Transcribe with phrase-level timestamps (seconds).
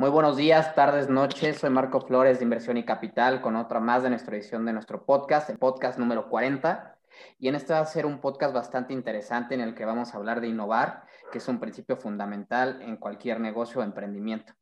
[0.00, 1.58] Muy buenos días, tardes, noches.
[1.58, 5.04] Soy Marco Flores de Inversión y Capital con otra más de nuestra edición de nuestro
[5.04, 6.96] podcast, el podcast número 40.
[7.38, 10.16] Y en este va a ser un podcast bastante interesante en el que vamos a
[10.16, 14.54] hablar de innovar, que es un principio fundamental en cualquier negocio o emprendimiento.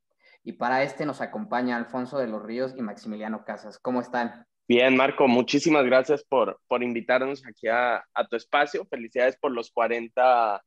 [0.42, 3.78] Y para este nos acompaña Alfonso de los Ríos y Maximiliano Casas.
[3.78, 4.44] ¿Cómo están?
[4.66, 8.84] Bien, Marco, muchísimas gracias por, por invitarnos aquí a, a tu espacio.
[8.86, 10.60] Felicidades por los 40,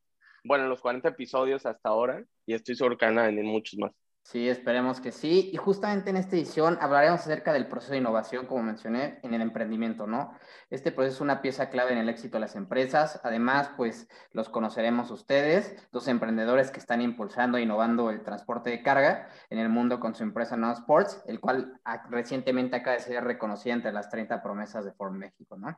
[0.45, 3.91] bueno, los 40 episodios hasta ahora y estoy seguro que van a venir muchos más.
[4.23, 5.49] Sí, esperemos que sí.
[5.51, 9.41] Y justamente en esta edición hablaremos acerca del proceso de innovación, como mencioné, en el
[9.41, 10.34] emprendimiento, ¿no?
[10.70, 13.20] Este proceso es una pieza clave en el éxito de las empresas.
[13.23, 18.84] Además, pues los conoceremos ustedes, los emprendedores que están impulsando e innovando el transporte de
[18.84, 23.23] carga en el mundo con su empresa No Sports, el cual recientemente acaba de ser
[23.23, 25.77] reconocida entre las 30 promesas de Ford México, ¿no?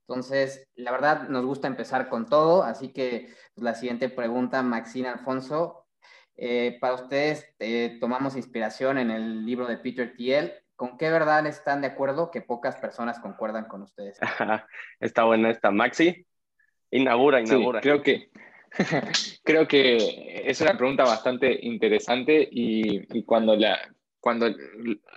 [0.00, 5.08] Entonces, la verdad, nos gusta empezar con todo, así que pues, la siguiente pregunta, Maxine
[5.08, 5.85] Alfonso,
[6.36, 10.52] eh, para ustedes, eh, tomamos inspiración en el libro de Peter Thiel.
[10.74, 14.18] ¿Con qué verdad están de acuerdo que pocas personas concuerdan con ustedes?
[15.00, 15.70] Está buena esta.
[15.70, 16.26] Maxi,
[16.90, 17.80] inaugura, inaugura.
[17.80, 18.30] creo que,
[19.44, 23.78] creo que es una pregunta bastante interesante y, cuando, la,
[24.20, 24.54] cuando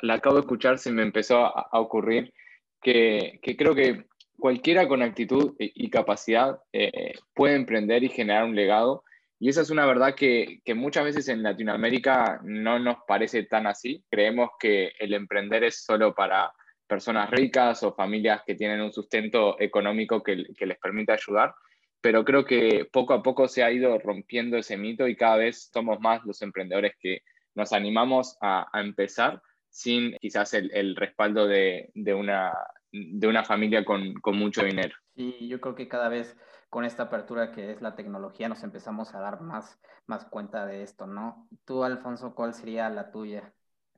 [0.02, 2.34] la acabo de escuchar se me empezó a, ocurrir
[2.82, 4.06] que, que, creo que
[4.38, 9.04] cualquiera con actitud y, capacidad eh, puede emprender y generar un legado
[9.40, 14.04] y esa es una verdad que, muchas veces en Latinoamérica no nos parece tan así.
[14.10, 16.52] Creemos que el emprender es solo para
[16.86, 21.56] personas ricas o familias que tienen un sustento económico que, les permite ayudar,
[22.02, 25.70] pero creo que poco a poco se ha ido rompiendo ese mito y cada vez
[25.72, 27.22] somos más los emprendedores que
[27.56, 32.52] nos animamos a, empezar sin quizás el, respaldo de, de, una,
[32.92, 34.96] de una familia con, con mucho dinero.
[35.16, 36.36] Sí, yo creo que cada vez
[36.70, 40.84] con esta apertura que es la tecnología nos empezamos a dar más, más cuenta de
[40.84, 41.48] esto, ¿no?
[41.66, 43.54] Tú, Alfonso, ¿cuál sería la tuya?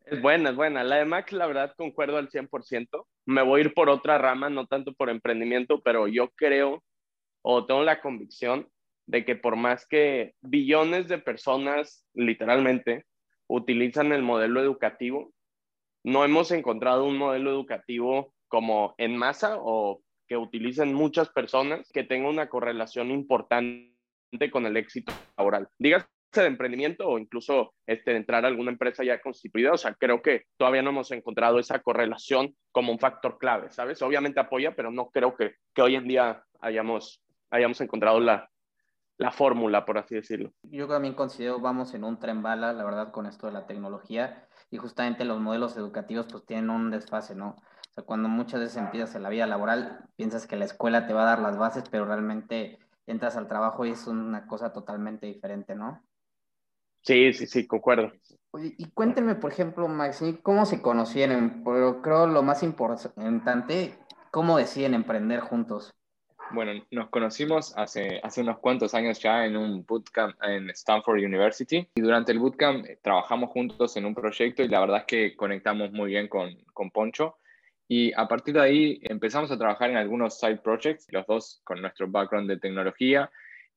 [0.05, 0.83] Es buena, es buena.
[0.83, 3.07] La de Max, la verdad, concuerdo al 100%.
[3.25, 6.83] Me voy a ir por otra rama, no tanto por emprendimiento, pero yo creo
[7.43, 8.67] o tengo la convicción
[9.05, 13.05] de que por más que billones de personas, literalmente,
[13.47, 15.33] utilizan el modelo educativo,
[16.03, 22.05] no hemos encontrado un modelo educativo como en masa o que utilicen muchas personas que
[22.05, 23.91] tenga una correlación importante
[24.49, 25.67] con el éxito laboral.
[25.77, 29.73] Dígase de emprendimiento o incluso este, entrar a alguna empresa ya constituida.
[29.73, 34.01] O sea, creo que todavía no hemos encontrado esa correlación como un factor clave, ¿sabes?
[34.01, 38.49] Obviamente apoya, pero no creo que, que hoy en día hayamos, hayamos encontrado la,
[39.17, 40.53] la fórmula, por así decirlo.
[40.63, 44.47] Yo también considero vamos en un tren bala, la verdad, con esto de la tecnología
[44.69, 47.57] y justamente los modelos educativos pues tienen un desfase, ¿no?
[47.91, 51.13] O sea, cuando muchas veces empiezas en la vida laboral, piensas que la escuela te
[51.13, 55.27] va a dar las bases, pero realmente entras al trabajo y es una cosa totalmente
[55.27, 56.01] diferente, ¿no?
[57.01, 58.13] Sí, sí, sí, concuerdo.
[58.53, 61.63] y cuéntenme, por ejemplo, Maxi, ¿cómo se conocieron?
[61.65, 63.99] Pero creo lo más importante,
[64.31, 65.93] ¿cómo deciden emprender juntos?
[66.53, 71.89] Bueno, nos conocimos hace, hace unos cuantos años ya en un bootcamp en Stanford University
[71.95, 75.35] y durante el bootcamp eh, trabajamos juntos en un proyecto y la verdad es que
[75.35, 77.37] conectamos muy bien con, con Poncho
[77.93, 81.81] y a partir de ahí empezamos a trabajar en algunos side projects, los dos con
[81.81, 83.29] nuestro background de tecnología.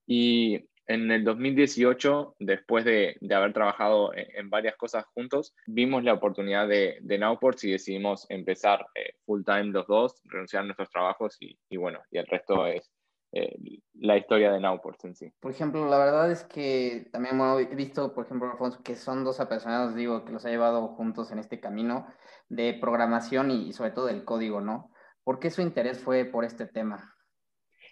[0.06, 6.12] Y en el 2018, después de, de haber trabajado en, varias cosas juntos, vimos la
[6.12, 10.91] oportunidad de, de Nowports y decidimos empezar eh, full time los dos, renunciar a nuestros
[10.91, 12.94] trabajos y, y bueno, y el resto es
[13.37, 13.56] eh,
[13.95, 15.33] la historia de Nowports en sí.
[15.41, 19.41] Por ejemplo, la verdad es que también he visto, por ejemplo, Alfonso, que son dos
[19.41, 22.06] apasionados, digo, que los ha llevado juntos en este camino
[22.49, 24.93] de programación y, sobre todo del código, ¿no?
[25.25, 27.12] ¿Por qué su interés fue por este tema?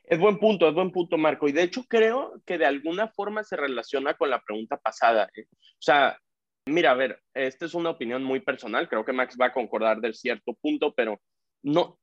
[0.05, 1.49] Es buen punto, es buen punto, Marco.
[1.49, 5.29] Y de hecho creo que de alguna forma se relaciona con la pregunta pasada.
[5.35, 5.47] ¿eh?
[5.51, 6.19] O sea,
[6.67, 10.01] mira, a ver, esta es una opinión muy personal, creo que Max va a concordar
[10.01, 11.21] del cierto punto, pero
[11.63, 11.99] no,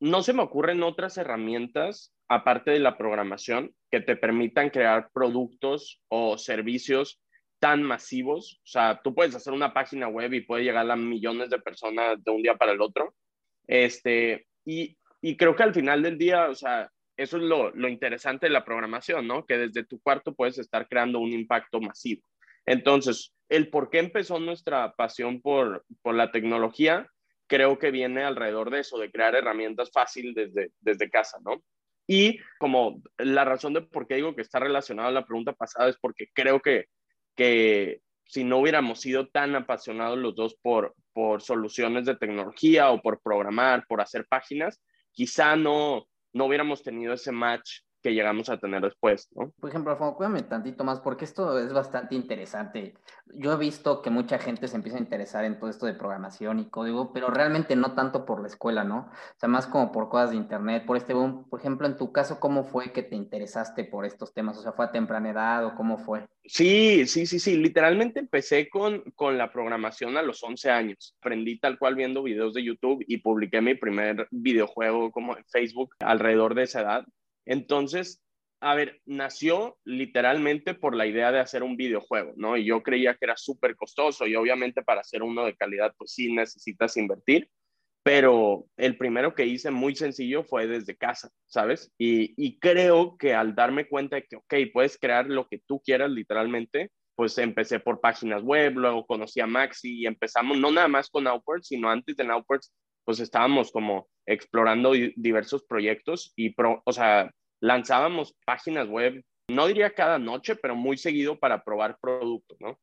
[0.00, 6.00] no se me ocurren otras herramientas, aparte de la programación, que te permitan crear productos
[6.08, 7.20] o servicios
[7.58, 8.60] tan masivos.
[8.64, 12.22] O sea, tú puedes hacer una página web y puede llegar a millones de personas
[12.22, 13.14] de un día para el otro.
[13.66, 17.88] Este, y, y creo que al final del día, o sea, eso es lo, lo,
[17.88, 19.44] interesante de la programación, ¿no?
[19.44, 22.22] Que desde tu cuarto puedes estar creando un impacto masivo.
[22.64, 27.06] Entonces, el por qué empezó nuestra pasión por, por la tecnología
[27.46, 31.62] creo que viene alrededor de eso, de crear herramientas fácil desde, desde casa, ¿no?
[32.12, 35.88] Y como la razón de por qué digo que está relacionado a la pregunta pasada
[35.88, 36.88] es porque creo que,
[37.34, 43.00] que si no hubiéramos sido tan apasionados los dos por, por soluciones de tecnología o
[43.00, 44.82] por programar, por hacer páginas,
[45.12, 49.52] quizá no, no hubiéramos tenido ese match que llegamos a tener después, ¿no?
[49.60, 52.94] Por ejemplo, Alfonso, cuéntame tantito más, porque esto es bastante interesante.
[53.34, 56.58] Yo he visto que mucha gente se empieza a interesar en todo esto de programación
[56.58, 59.08] y código, pero realmente no tanto por la escuela, ¿no?
[59.10, 61.48] O sea, más como por cosas de internet, por este boom.
[61.48, 64.58] Por ejemplo, en tu caso, ¿cómo fue que te interesaste por estos temas?
[64.58, 66.26] O sea, ¿fue a temprana edad o cómo fue?
[66.44, 67.56] Sí, sí, sí, sí.
[67.56, 71.14] Literalmente empecé con, con la programación a los 11 años.
[71.20, 75.94] Aprendí tal cual viendo videos de YouTube y publiqué mi primer videojuego como en Facebook
[76.00, 77.06] alrededor de esa edad.
[77.46, 78.22] Entonces,
[78.60, 82.56] a ver, nació literalmente por la idea de hacer un videojuego, ¿no?
[82.56, 86.12] Y yo creía que era súper costoso y obviamente para hacer uno de calidad, pues
[86.12, 87.50] sí necesitas invertir,
[88.04, 91.92] pero el primero que hice muy sencillo fue desde casa, ¿sabes?
[91.98, 96.10] Y, creo que al darme cuenta de que, ok, puedes crear lo que tú quieras
[96.10, 101.10] literalmente, pues empecé por páginas web, luego conocí a Maxi y empezamos no nada más
[101.10, 102.72] con Outwards, sino antes de Outwards
[103.04, 110.18] pues estábamos como explorando diversos proyectos y, o sea, lanzábamos páginas web, no diría cada
[110.18, 112.78] noche, pero muy seguido para probar productos, ¿no?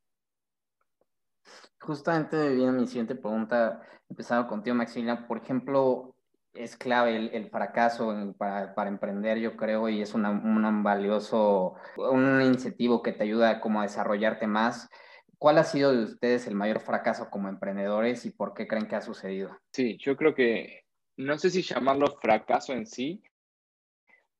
[1.80, 5.26] Justamente viene mi siguiente pregunta, empezando contigo, Maximiliano.
[5.28, 6.16] Por ejemplo,
[6.54, 13.02] es clave el, fracaso para, para, emprender, yo creo, y es un valioso, un incentivo
[13.02, 14.90] que te ayuda como a desarrollarte más.
[15.40, 18.98] ¿Cuál ha sido de ustedes el mayor fracaso como emprendedores y por qué creen que
[18.98, 19.58] ha sucedido?
[19.72, 20.84] Sí, yo creo que
[21.16, 23.24] no sé si llamarlo fracaso en sí,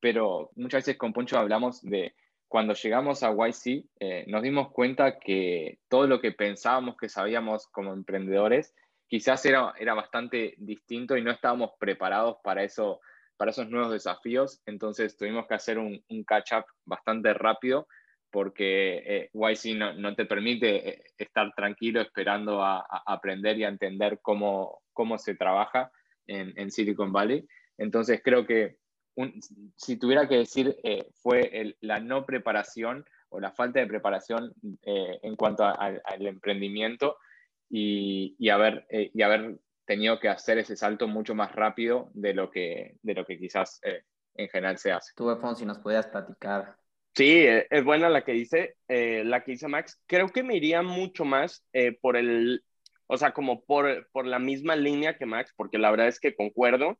[0.02, 2.14] pero muchas veces con Poncho hablamos de
[2.50, 7.68] cuando llegamos a YC, eh, nos dimos cuenta que todo lo que pensábamos que sabíamos
[7.68, 8.76] como emprendedores
[9.08, 13.00] quizás era, era bastante distinto y no estábamos preparados para, eso,
[13.38, 14.62] para esos nuevos desafíos.
[14.66, 17.88] Entonces tuvimos que hacer un, un catch-up bastante rápido
[18.32, 24.20] porque eh, YC no, te permite eh, estar tranquilo esperando a, aprender y a entender
[24.22, 25.92] cómo, cómo se trabaja
[26.28, 27.48] en, Silicon Valley.
[27.78, 28.78] Entonces creo que
[29.76, 34.54] si tuviera que decir, eh, fue la no preparación o la falta de preparación
[34.84, 37.18] en cuanto al emprendimiento
[37.70, 42.98] y, haber, y haber tenido que hacer ese salto mucho más rápido de lo que,
[43.02, 43.82] de lo que quizás
[44.36, 45.14] en general se hace.
[45.16, 46.79] Tú, Alfonso, si nos pudieras platicar
[47.16, 50.02] Sí, eh, es buena la que dice, eh, la que dice Max.
[50.08, 52.64] Creo que me iría mucho más eh, por el,
[53.08, 56.36] o sea, como por, por la misma línea que Max, porque la verdad es que
[56.36, 56.98] concuerdo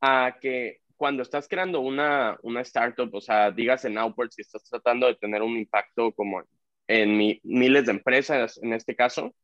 [0.00, 4.64] a que cuando estás creando una, una startup, o sea, digas en Outwards, si estás
[4.64, 6.42] tratando de tener un impacto como
[6.88, 9.34] en miles de empresas, en este caso,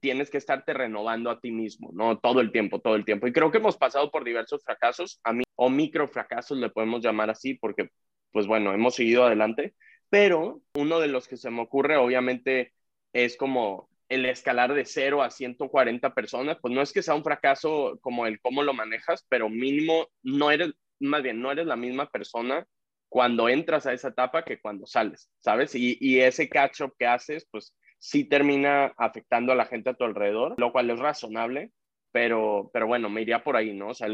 [0.00, 2.18] tienes que estarte renovando a ti mismo, ¿no?
[2.18, 3.26] Todo el tiempo, todo el tiempo.
[3.26, 7.02] Y creo que hemos pasado por diversos fracasos, a mí, o micro fracasos le podemos
[7.02, 7.90] llamar así, porque
[8.32, 9.74] pues bueno, hemos seguido adelante,
[10.08, 12.72] pero uno de los que se me ocurre obviamente
[13.12, 17.24] es como el escalar de 0 a 140 personas, pues no es que sea un
[17.24, 21.76] fracaso como el cómo lo manejas, pero mínimo no eres, más bien, no eres la
[21.76, 22.66] misma persona
[23.08, 25.74] cuando entras a esa etapa que cuando sales, ¿sabes?
[25.74, 30.04] Y, y ese catch-up que haces, pues sí termina afectando a la gente a tu
[30.04, 31.72] alrededor, lo cual es razonable,
[32.12, 33.88] pero, pero bueno, me iría por ahí, ¿no?
[33.88, 34.08] O sea,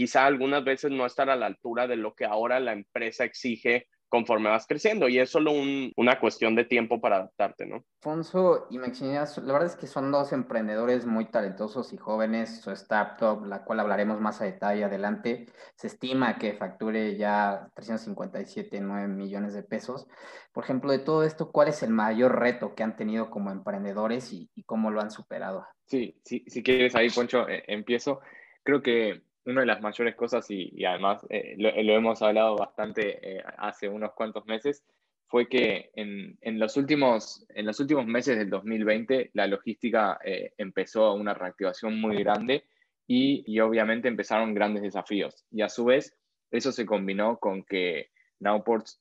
[0.00, 3.86] quizá algunas veces no estar a la altura de lo que ahora la empresa exige
[4.08, 7.84] conforme vas creciendo y es solo una cuestión de tiempo para adaptarte, ¿no?
[8.02, 12.62] Alfonso y Maximiliano, la verdad es que son dos emprendedores muy talentosos y jóvenes.
[12.62, 18.80] Su startup, la cual hablaremos más a detalle adelante, se estima que facture ya 357,
[18.80, 20.08] 9 millones de pesos.
[20.50, 24.32] Por ejemplo, de todo esto, ¿cuál es el mayor reto que han tenido como emprendedores
[24.32, 25.66] y, cómo lo han superado?
[25.84, 28.20] Sí, sí, si quieres ahí, Poncho, eh, empiezo.
[28.62, 33.42] Creo que una de las mayores cosas, y, además eh, lo, hemos hablado bastante eh,
[33.58, 34.84] hace unos cuantos meses,
[35.26, 40.52] fue que en, en, los últimos, en los últimos meses del 2020 la logística eh,
[40.58, 42.64] empezó una reactivación muy grande
[43.06, 45.44] y, y, obviamente empezaron grandes desafíos.
[45.50, 46.16] Y a su vez,
[46.50, 49.00] eso se combinó con que Nowports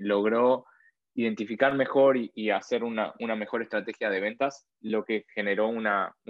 [0.00, 0.66] logró
[1.14, 5.86] identificar mejor y, hacer una, mejor estrategia de ventas, lo que generó un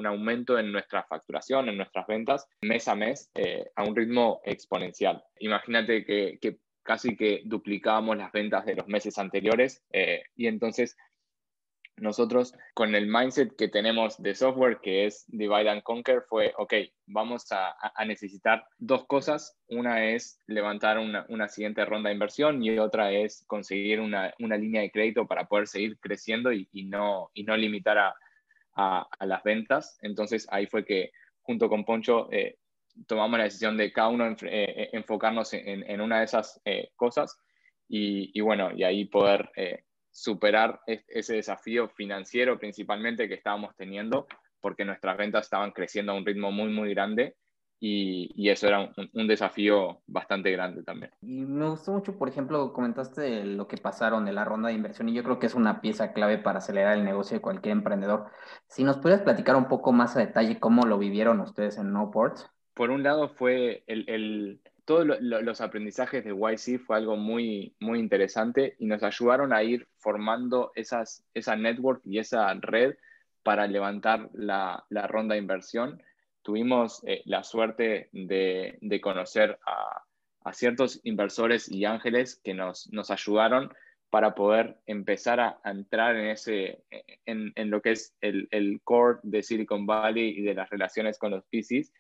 [0.07, 5.23] aumento en nuestra facturación, en nuestras ventas, mes a mes, eh, a un ritmo exponencial.
[5.39, 10.97] Imagínate que, casi que duplicábamos las ventas de los meses anteriores eh, y entonces
[11.97, 16.75] nosotros con el mindset que tenemos de software, que es divide and conquer, fue, ok,
[17.07, 17.75] vamos a,
[18.05, 19.57] necesitar dos cosas.
[19.69, 24.91] Una es levantar una, siguiente ronda de inversión y otra es conseguir una, línea de
[24.91, 28.15] crédito para poder seguir creciendo y, no, y no limitar a,
[29.21, 29.99] las ventas.
[30.03, 32.59] Entonces ahí fue que junto con Poncho eh,
[33.07, 37.39] tomamos la decisión de cada uno eh, enfocarnos en, una de esas eh, cosas
[37.89, 39.51] y, bueno, y ahí poder
[40.15, 44.29] superar ese desafío financiero principalmente que estábamos teniendo,
[44.61, 47.35] porque nuestras ventas estaban creciendo a un ritmo muy, muy grande
[47.81, 51.11] y, eso era un, desafío bastante grande también.
[51.21, 55.09] Y me gustó mucho, por ejemplo, comentaste lo que pasaron de la ronda de inversión
[55.09, 58.31] y yo creo que es una pieza clave para acelerar el negocio de cualquier emprendedor.
[58.69, 62.39] Si nos pudieras platicar un poco más a detalle cómo lo vivieron ustedes en Noport.
[62.73, 67.99] Por un lado fue el, el todos los aprendizajes de YC fue algo muy, muy
[67.99, 72.97] interesante y nos ayudaron a ir formando esas, esa network y esa red
[73.43, 76.03] para levantar la, la ronda de inversión
[76.45, 80.05] tuvimos eh, la suerte de, conocer a,
[80.53, 83.73] ciertos inversores y ángeles que nos, nos ayudaron
[84.11, 86.85] para poder empezar a, entrar en, ese,
[87.25, 91.45] en, lo que es el, core de Silicon Valley y de las relaciones con los
[91.47, 91.91] PCs.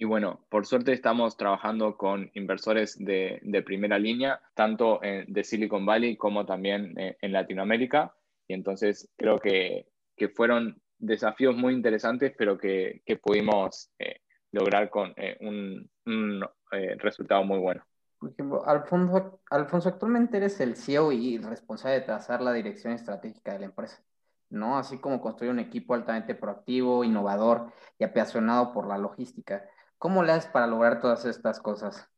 [0.00, 6.16] Y bueno, por suerte estamos trabajando con inversores de, primera línea, tanto de Silicon Valley
[6.16, 8.14] como también eh, en Latinoamérica.
[8.48, 14.20] Y entonces creo que, que fueron desafíos muy interesantes, pero que, que pudimos eh,
[14.52, 17.82] lograr con eh, un, un eh, resultado muy bueno.
[18.18, 23.52] Por ejemplo, Alfonso, Alfonso, actualmente eres el CEO y responsable de trazar la dirección estratégica
[23.52, 24.02] de la empresa,
[24.50, 24.76] ¿no?
[24.76, 29.64] Así como construir un equipo altamente proactivo, innovador y apasionado por la logística.
[30.00, 32.08] ¿Cómo le haces para lograr todas estas cosas?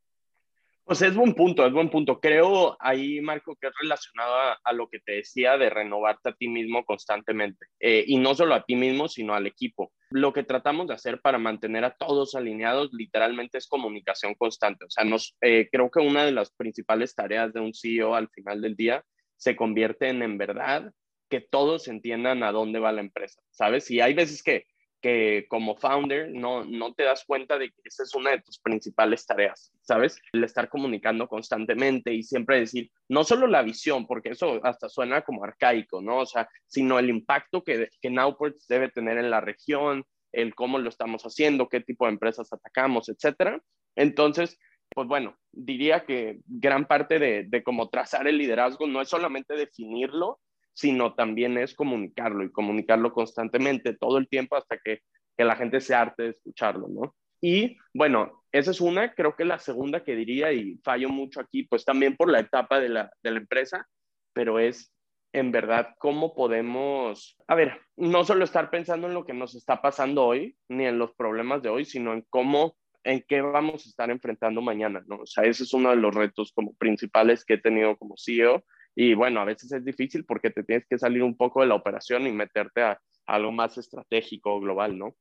[0.84, 2.20] Pues es buen punto, es buen punto.
[2.20, 6.46] Creo ahí, Marco, que es relacionado a, lo que te decía de renovarte a ti
[6.46, 7.66] mismo constantemente.
[7.80, 9.92] Eh, y no solo a ti mismo, sino al equipo.
[10.10, 14.84] Lo que tratamos de hacer para mantener a todos alineados literalmente es comunicación constante.
[14.84, 18.28] O sea, nos, eh, creo que una de las principales tareas de un CEO al
[18.28, 19.04] final del día
[19.36, 20.92] se convierte en, en verdad,
[21.28, 23.90] que todos entiendan a dónde va la empresa, ¿sabes?
[23.90, 24.66] Y hay veces que
[25.02, 28.60] que como founder no, no te das cuenta de que esa es una de tus
[28.60, 30.18] principales tareas, ¿sabes?
[30.32, 35.22] El estar comunicando constantemente y siempre decir, no solo la visión, porque eso hasta suena
[35.22, 36.18] como arcaico, ¿no?
[36.18, 40.78] O sea, sino el impacto que, que Nowports debe tener en la región, el cómo
[40.78, 43.60] lo estamos haciendo, qué tipo de empresas atacamos, etcétera.
[43.96, 44.58] Entonces,
[44.94, 49.54] pues bueno, diría que gran parte de, de cómo trazar el liderazgo no es solamente
[49.54, 50.38] definirlo,
[50.74, 55.00] sino también es comunicarlo y comunicarlo constantemente, todo el tiempo hasta que,
[55.36, 57.14] que la gente se arte de escucharlo, ¿no?
[57.40, 61.64] Y bueno, esa es una, creo que la segunda que diría, y fallo mucho aquí,
[61.64, 63.88] pues también por la etapa de la, de la empresa,
[64.32, 64.94] pero es
[65.32, 69.80] en verdad cómo podemos, a ver, no solo estar pensando en lo que nos está
[69.80, 73.88] pasando hoy, ni en los problemas de hoy, sino en cómo, en qué vamos a
[73.88, 75.16] estar enfrentando mañana, ¿no?
[75.16, 78.62] O sea, ese es uno de los retos como principales que he tenido como CEO
[78.94, 81.74] y bueno, a veces es difícil porque te tienes que salir un poco de la
[81.74, 85.14] operación y meterte a, algo más estratégico, global, ¿no?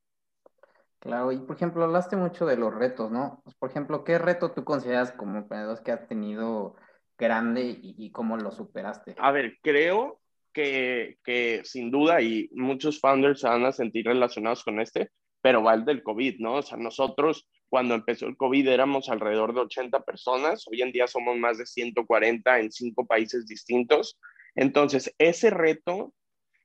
[1.00, 3.42] Claro, y por ejemplo, hablaste mucho de los retos, ¿no?
[3.44, 6.76] Pues, por ejemplo, ¿qué reto tú consideras como emprendedor que has tenido
[7.18, 9.16] grande y, y, cómo lo superaste?
[9.18, 10.20] A ver, creo
[10.54, 15.12] que, que sin duda, y muchos founders se van a sentir relacionados con este,
[15.42, 16.56] pero va el del COVID, ¿no?
[16.56, 21.08] O sea, nosotros cuando empezó el COVID éramos alrededor de 80 personas, hoy en día
[21.08, 24.20] somos más de 140 en cinco países distintos.
[24.56, 26.14] Entonces, ese reto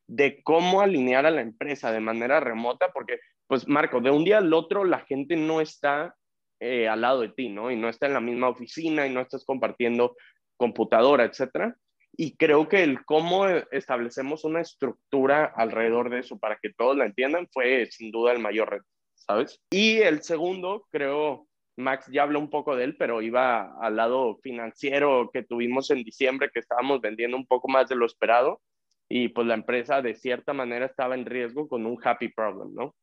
[0.08, 4.38] de cómo alinear a la empresa de manera remota, porque, pues, Marco, de un día
[4.38, 6.16] al otro la gente no está
[6.58, 7.70] eh, al lado de ti, ¿no?
[7.70, 10.16] Y no está en la misma oficina y no estás compartiendo
[10.56, 11.76] computadora, etcétera.
[12.16, 17.06] Y creo que el cómo establecemos una estructura alrededor de eso para que todos la
[17.06, 18.95] entiendan fue sin duda el mayor reto.
[19.26, 19.60] ¿Sabes?
[19.70, 24.38] Y el segundo, creo, Max ya habló un poco de él, pero iba al lado
[24.42, 28.60] financiero que tuvimos en diciembre, que estábamos vendiendo un poco más de lo esperado
[29.08, 32.94] y pues la empresa de cierta manera estaba en riesgo con un happy problem, ¿no?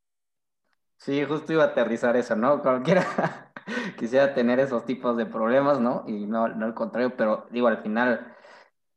[0.98, 2.62] Sí, justo iba a aterrizar eso, ¿no?
[2.62, 3.52] Cualquiera
[3.98, 6.04] quisiera tener esos tipos de problemas, ¿no?
[6.08, 8.34] Y no, no al contrario, pero digo, al final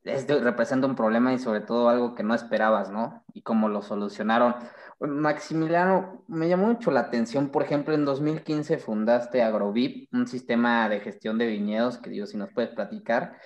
[0.04, 3.24] esto representa un problema y sobre todo algo que no esperabas, ¿no?
[3.34, 4.54] Y cómo lo solucionaron.
[5.00, 11.00] Maximiliano, me llamó mucho la atención, por ejemplo, en 2015 fundaste AgroVip, un sistema de
[11.00, 13.36] gestión de viñedos, que digo, si nos puedes platicar,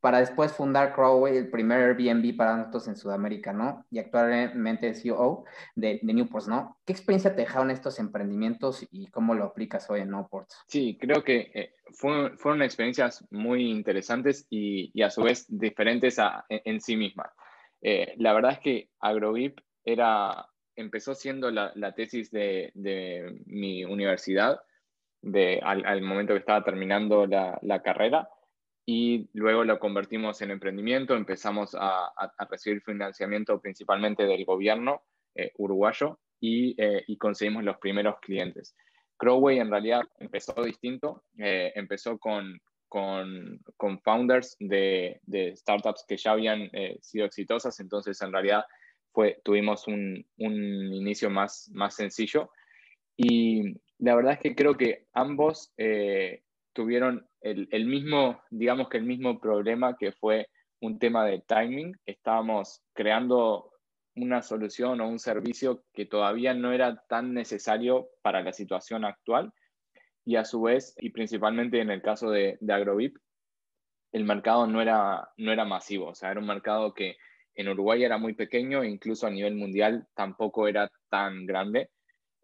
[0.00, 3.84] para después fundar Crowway, el primer Airbnb para nosotros en Sudamérica, ¿no?
[3.90, 6.78] Y actualmente CEO de, de Newports, ¿no?
[6.84, 10.62] ¿Qué experiencia te dejaron estos emprendimientos y cómo lo aplicas hoy en Newports?
[10.68, 16.16] Sí, creo que eh, fueron, experiencias muy interesantes y, a su vez diferentes
[16.48, 17.32] en, sí mismas.
[17.80, 20.46] Eh, la verdad es que AgroVip era,
[20.78, 22.72] empezó siendo la, tesis de,
[23.46, 24.60] mi universidad
[25.20, 28.28] de, al, momento que estaba terminando la, la carrera
[28.90, 32.10] y luego lo convertimos en emprendimiento, empezamos a,
[32.48, 35.02] recibir financiamiento principalmente del gobierno
[35.34, 38.74] eh, uruguayo eh, y, conseguimos los primeros clientes.
[39.18, 42.58] Crowway en realidad empezó distinto, eh, empezó con,
[42.88, 46.70] con, con founders de, de, startups que ya habían
[47.02, 48.64] sido exitosas, entonces en realidad
[49.42, 50.54] tuvimos un, un
[50.94, 52.50] inicio más, más sencillo.
[53.16, 58.98] Y La verdad es que creo que ambos eh, tuvieron el, el, mismo, digamos que
[58.98, 60.48] el mismo problema que fue
[60.80, 61.96] un tema de timing.
[62.06, 63.72] Estábamos creando
[64.14, 69.52] una solución o un servicio que todavía no era tan necesario para la situación actual.
[70.24, 73.16] Y a su vez, y principalmente en el caso de, de Agrovip,
[74.12, 77.16] el mercado no era, no era masivo, o sea, era un mercado que
[77.58, 81.90] en Uruguay era muy pequeño incluso a nivel mundial tampoco era tan grande.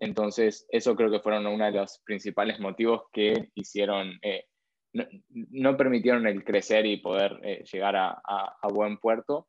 [0.01, 4.47] Entonces, eso creo que fueron uno de los principales motivos que hicieron, eh,
[4.93, 9.49] no, permitieron el crecer y poder eh, llegar a, a, buen puerto.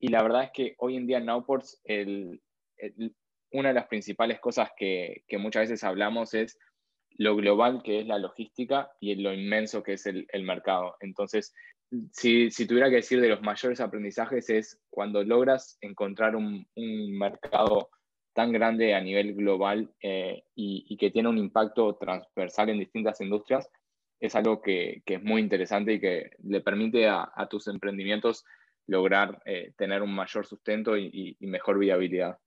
[0.00, 2.42] Y la verdad es que hoy en día en Nowports, el,
[3.52, 6.58] una de las principales cosas que, que, muchas veces hablamos es
[7.10, 10.96] lo global que es la logística y lo inmenso que es el, el mercado.
[10.98, 11.54] Entonces,
[12.12, 17.90] si, tuviera que decir de los mayores aprendizajes es cuando logras encontrar un, mercado
[18.32, 23.70] tan grande a nivel global eh, y, que tiene un impacto transversal en distintas industrias,
[24.20, 28.44] es algo que, es muy interesante y que le permite a, tus emprendimientos
[28.86, 32.38] lograr eh, tener un mayor sustento y mejor viabilidad.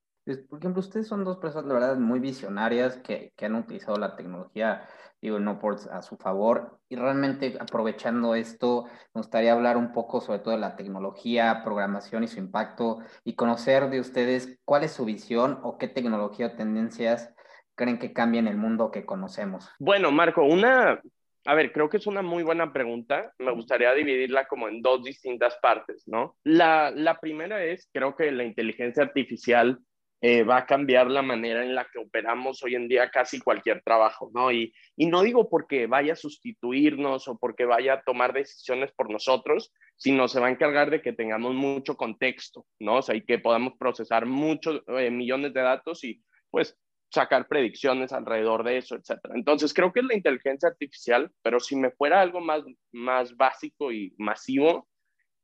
[0.49, 4.15] Por ejemplo, ustedes son dos personas, la verdad, muy visionarias que, que han utilizado la
[4.15, 4.85] tecnología,
[5.21, 6.79] digo, no por a su favor.
[6.89, 12.23] Y realmente aprovechando esto, me gustaría hablar un poco sobre todo de la tecnología, programación
[12.23, 16.55] y su impacto y conocer de ustedes cuál es su visión o qué tecnología o
[16.55, 17.33] tendencias
[17.75, 19.69] creen que cambien el mundo que conocemos.
[19.79, 20.99] Bueno, Marco, una,
[21.45, 23.31] a ver, creo que es una muy buena pregunta.
[23.37, 26.35] Me gustaría dividirla como en dos distintas partes, ¿no?
[26.43, 29.79] La, la primera es, creo que la inteligencia artificial
[30.21, 33.81] eh, va a cambiar la manera en la que operamos hoy en día casi cualquier
[33.83, 34.51] trabajo, ¿no?
[34.51, 39.11] Y, y no digo porque vaya a sustituirnos o porque vaya a tomar decisiones por
[39.11, 42.97] nosotros, sino se va a encargar de que tengamos mucho contexto, ¿no?
[42.97, 46.75] O sea, y que podamos procesar muchos eh, millones de datos y pues
[47.09, 49.35] sacar predicciones alrededor de eso, etcétera.
[49.35, 53.91] Entonces, creo que es la inteligencia artificial, pero si me fuera algo más, más básico
[53.91, 54.87] y masivo,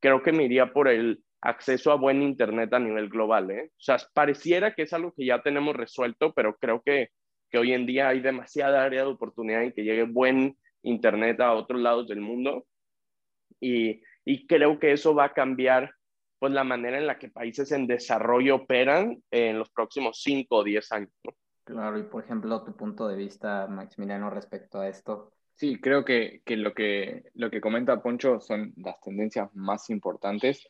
[0.02, 3.52] creo que me iría por el acceso a buen Internet a nivel global.
[3.52, 3.72] ¿eh?
[3.72, 7.10] O sea, pareciera que es algo que ya tenemos resuelto, pero creo que,
[7.50, 11.54] que hoy en día hay demasiada área de oportunidad en que llegue buen Internet a
[11.54, 12.66] otros lados del mundo.
[13.60, 15.94] Y, y creo que eso va a cambiar
[16.40, 20.64] pues la manera en la que países en desarrollo operan en los próximos 5 o
[20.64, 21.14] 10 años.
[21.24, 21.34] ¿no?
[21.64, 25.32] Claro, y por ejemplo, tu punto de vista, Maximiliano, respecto a esto.
[25.56, 30.68] Sí, creo que, que, lo, que lo que comenta Poncho son las tendencias más importantes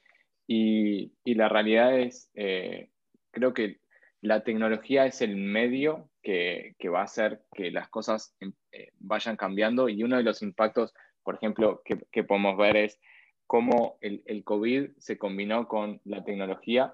[0.47, 2.89] y, y la realidad es, eh,
[3.31, 3.79] creo que
[4.21, 8.91] la tecnología es el medio que, que va a hacer que las cosas em, eh,
[8.99, 12.99] vayan cambiando y uno de los impactos, por ejemplo, que, que podemos ver es
[13.47, 16.93] cómo el, el, COVID se combinó con la tecnología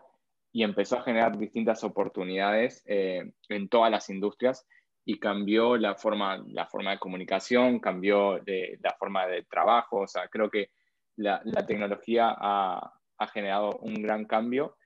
[0.51, 4.67] y empezó a generar distintas oportunidades eh, en todas las industrias
[5.05, 10.07] y cambió la forma, la forma de comunicación, cambió de, la forma de trabajo, o
[10.07, 10.71] sea, creo que
[11.15, 14.77] la, la tecnología ha, ha generado un gran cambio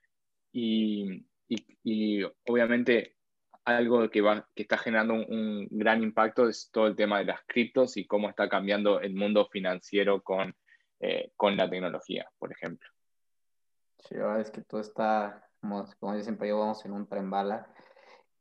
[0.51, 3.15] y, y, y obviamente
[3.65, 7.25] algo que, va, que está generando un, un, gran impacto es todo el tema de
[7.25, 10.53] las criptos y cómo está cambiando el mundo financiero con,
[10.99, 12.89] eh, con la tecnología, por ejemplo.
[13.99, 17.07] Sí, la verdad es que todo está, como, como yo siempre digo, vamos en un
[17.07, 17.67] tren bala.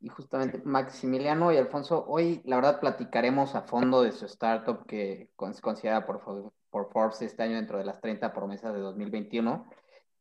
[0.01, 5.29] Y justamente Maximiliano y Alfonso, hoy la verdad platicaremos a fondo de su startup que
[5.49, 9.65] es considerada por, por Forbes este año dentro de las 30 promesas de 2021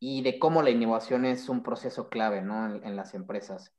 [0.04, 2.74] y de cómo la innovación es un proceso clave ¿no?
[2.74, 3.72] en, las empresas.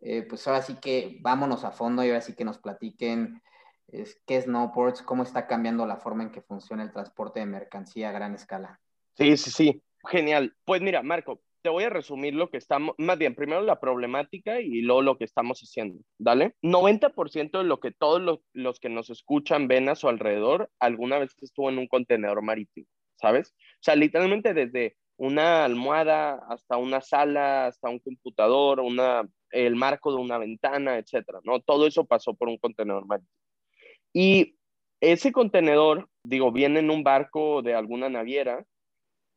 [0.00, 3.42] Eh, pues ahora sí que vámonos a fondo y ahora sí que nos platiquen
[3.88, 7.46] es, qué es Snowports, cómo está cambiando la forma en que funciona el transporte de
[7.46, 8.80] mercancía a gran escala.
[9.16, 10.54] Sí, sí, sí, genial.
[10.64, 14.60] Pues mira, Marco, te voy a resumir lo que estamos, más bien, primero la problemática
[14.60, 16.54] y luego lo que estamos haciendo, ¿dale?
[16.62, 21.18] 90% de lo que todos los, los que nos escuchan ven a su alrededor alguna
[21.18, 23.48] vez estuvo en un contenedor marítimo, ¿sabes?
[23.50, 30.12] O sea, literalmente desde una almohada, hasta una sala, hasta un computador, una, el marco
[30.12, 31.60] de una ventana, etcétera, ¿no?
[31.60, 33.32] Todo eso pasó por un contenedor marítimo.
[34.12, 34.56] Y
[35.00, 38.64] ese contenedor, digo, viene en un barco de alguna naviera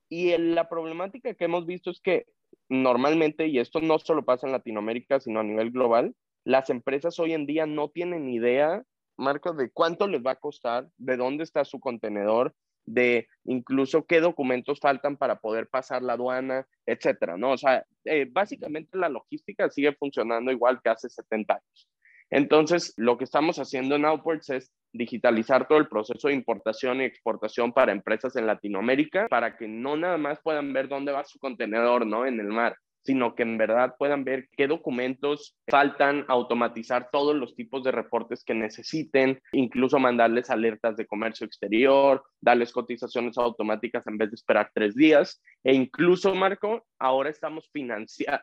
[0.10, 2.26] y el, la problemática que hemos visto es que
[2.68, 7.34] normalmente, y esto no solo pasa en Latinoamérica, sino a nivel global, las empresas hoy
[7.34, 8.84] en día no tienen idea,
[9.18, 12.56] Marcos, de cuánto les va a costar, de dónde está su contenedor,
[12.90, 17.52] de incluso qué documentos faltan para poder pasar la aduana, etcétera, ¿no?
[17.52, 21.90] O sea, eh, básicamente la logística sigue funcionando igual que hace 70 años.
[22.32, 27.06] Entonces, lo que estamos haciendo en Outports es digitalizar todo el proceso de importación y
[27.06, 31.40] exportación para empresas en Latinoamérica, para que no nada más puedan ver dónde va su
[31.40, 32.26] contenedor, ¿no?
[32.26, 37.56] En el mar, sino que en verdad puedan ver qué documentos faltan, automatizar todos los
[37.56, 44.18] tipos de reportes que necesiten, incluso mandarles alertas de comercio exterior, darles cotizaciones automáticas en
[44.18, 45.42] vez de esperar tres días.
[45.64, 47.70] E incluso, Marco, ahora estamos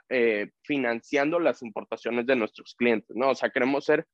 [0.09, 3.31] eh, financiando las importaciones de nuestros clientes, ¿no?
[3.31, 4.07] O sea, queremos ser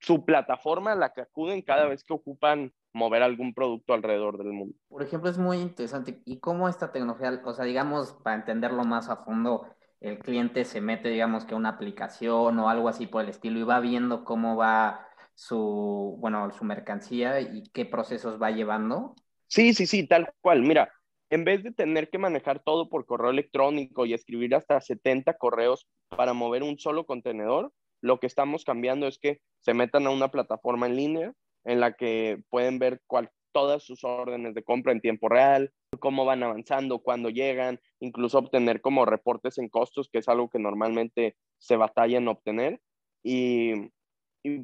[0.00, 4.52] su plataforma a la que acuden cada vez que ocupan mover algún producto alrededor del
[4.52, 4.74] mundo.
[4.88, 6.22] Por ejemplo, es muy interesante.
[6.24, 9.66] ¿Y cómo esta tecnología, o sea, digamos, para entenderlo más a fondo,
[10.00, 13.62] el cliente se mete, digamos, que una aplicación o algo así por el estilo y
[13.64, 19.14] va viendo cómo va su, bueno, su mercancía y qué procesos va llevando?
[19.46, 20.62] Sí, sí, sí, tal cual.
[20.62, 20.92] Mira,
[21.30, 25.86] en vez de tener que manejar todo por correo electrónico y escribir hasta 70 correos
[26.08, 30.30] para mover un solo contenedor, lo que estamos cambiando es que se metan a una
[30.30, 31.32] plataforma en línea
[31.64, 36.24] en la que pueden ver cuál, todas sus órdenes de compra en tiempo real, cómo
[36.24, 41.36] van avanzando, cuándo llegan, incluso obtener como reportes en costos, que es algo que normalmente
[41.58, 42.80] se batalla en obtener,
[43.22, 43.90] y,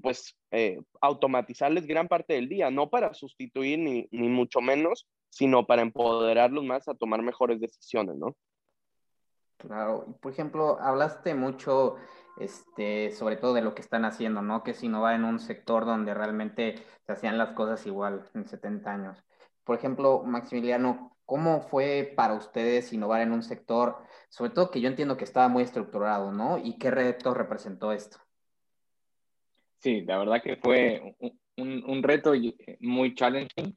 [0.03, 5.67] pues eh, automatizarles gran parte del día, no para sustituir ni, ni mucho menos, sino
[5.67, 8.35] para empoderarlos más a tomar mejores decisiones, ¿no?
[9.59, 11.97] Claro, por ejemplo, hablaste mucho
[12.41, 14.63] este, sobre todo de lo que están haciendo, ¿no?
[14.63, 18.47] Que si no va en un sector donde realmente se hacían las cosas igual en
[18.47, 19.25] 70 años.
[19.65, 23.97] Por ejemplo, Maximiliano, ¿cómo fue para ustedes innovar en un sector,
[24.29, 26.59] sobre todo que yo entiendo que estaba muy estructurado, ¿no?
[26.59, 28.19] ¿Y qué reto representó esto?
[29.79, 31.17] Sí, la verdad que fue
[31.57, 32.33] un, un reto
[32.81, 33.77] muy challenging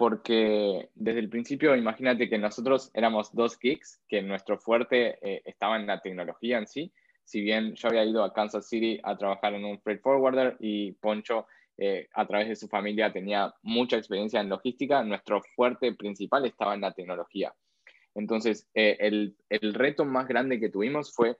[0.00, 5.76] porque desde el principio, imagínate que nosotros éramos dos geeks, que nuestro fuerte eh, estaba
[5.76, 6.90] en la tecnología en sí,
[7.30, 10.90] si bien yo había ido a Kansas City a trabajar en un freight forwarder y
[10.94, 11.46] Poncho
[11.78, 16.74] eh, a través de su familia tenía mucha experiencia en logística, nuestro fuerte principal estaba
[16.74, 17.54] en la tecnología.
[18.16, 21.36] Entonces, eh, el, el, reto más grande que tuvimos fue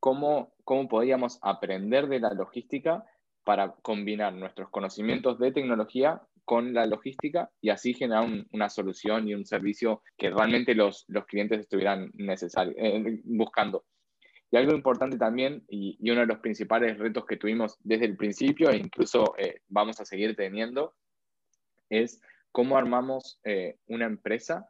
[0.00, 3.06] cómo, cómo podíamos aprender de la logística
[3.44, 9.34] para combinar nuestros conocimientos de tecnología con la logística y así generar una solución y
[9.34, 13.84] un servicio que realmente los, los clientes estuvieran eh, buscando.
[14.50, 18.70] Y algo importante también, y, uno de los principales retos que tuvimos desde el principio,
[18.70, 20.94] e incluso eh, vamos a seguir teniendo,
[21.90, 24.68] es cómo armamos eh, una empresa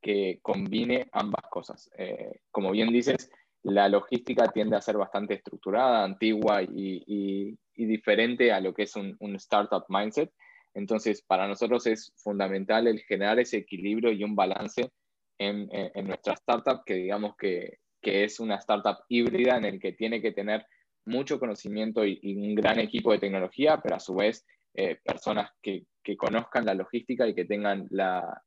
[0.00, 1.90] que combine ambas cosas.
[1.98, 3.30] Eh, como bien dices,
[3.64, 9.16] la logística tiende a ser bastante estructurada, antigua y, diferente a lo que es un,
[9.36, 10.32] startup mindset.
[10.74, 14.90] Entonces, para nosotros es fundamental el generar ese equilibrio y un balance
[15.38, 19.92] en, en nuestra startup que digamos que, que es una startup híbrida en el que
[19.92, 20.64] tiene que tener
[21.04, 25.84] mucho conocimiento y, un gran equipo de tecnología, pero a su vez eh, personas que,
[26.16, 28.42] conozcan la logística y que tengan la,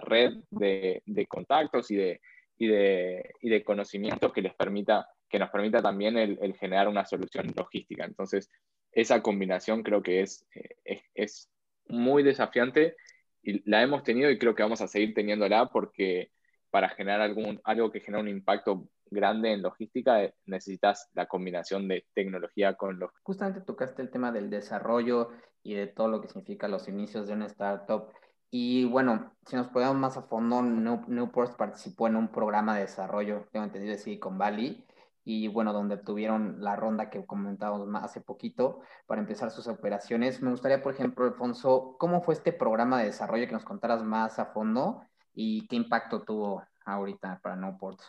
[0.00, 2.20] red de, contactos y de,
[2.56, 8.06] y de, conocimientos que les permita, que nos permita también el, generar una solución logística.
[8.06, 8.50] Entonces,
[8.92, 10.46] esa combinación creo que es,
[10.84, 11.50] es, es,
[11.86, 12.96] muy desafiante
[13.42, 16.30] y la hemos tenido y creo que vamos a seguir teniéndola porque
[16.70, 21.88] para generar algún, algo que genere un impacto grande en logística, eh, necesitas la combinación
[21.88, 23.22] de tecnología con logística.
[23.24, 25.30] Justamente tocaste el tema del desarrollo
[25.62, 28.08] y de todo lo que significa los inicios de una startup.
[28.50, 33.48] Y bueno, si nos ponemos más a fondo, Newport participó en un programa de desarrollo,
[33.50, 34.84] tengo entendido, de Silicon Valley,
[35.24, 40.42] y bueno, donde tuvieron la ronda que comentábamos hace poquito para empezar sus operaciones.
[40.42, 44.38] Me gustaría, por ejemplo, Alfonso, ¿cómo fue este programa de desarrollo que nos contaras más
[44.38, 45.02] a fondo
[45.34, 48.00] y qué impacto tuvo ahorita para Newport.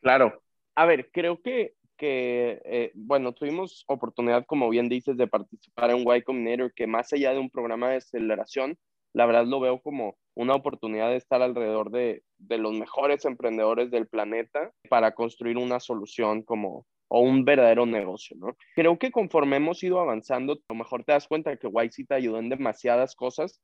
[0.00, 0.42] Claro.
[0.74, 6.04] A ver, creo que, que eh, bueno, tuvimos oportunidad, como bien dices, de participar en
[6.08, 8.78] Y Combinator, que más allá de un programa de aceleración,
[9.12, 13.90] la verdad lo veo como una oportunidad de estar alrededor de, de los mejores emprendedores
[13.90, 18.56] del planeta para construir una solución como, o un verdadero negocio, ¿no?
[18.74, 22.14] Creo que conforme hemos ido avanzando, a lo mejor te das cuenta que YC te
[22.14, 23.60] ayudó en demasiadas cosas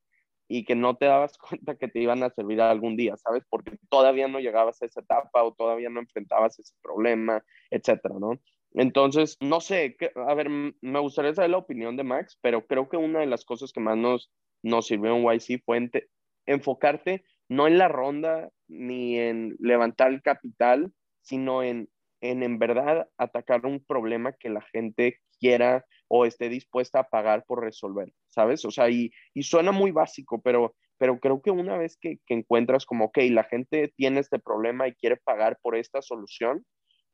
[0.48, 3.44] y que no te dabas cuenta que te iban a servir algún día, ¿sabes?
[3.48, 8.40] Porque todavía no llegabas a esa etapa o todavía no enfrentabas ese problema, etcétera, ¿no?
[8.72, 12.98] Entonces, no sé, a ver, me gustaría saber la opinión de Max, pero creo que
[12.98, 14.30] una de las cosas que más nos,
[14.62, 15.90] nos sirvió en YC fue
[16.44, 21.88] enfocarte no en la ronda ni en levantar el capital, sino en,
[22.20, 27.44] en en verdad atacar un problema que la gente quiera o esté dispuesta a pagar
[27.44, 28.64] por resolver, ¿sabes?
[28.66, 33.06] O sea, y, suena muy básico, pero, pero creo que una vez que, encuentras como,
[33.06, 36.64] ok, la gente tiene este problema y quiere pagar por esta solución,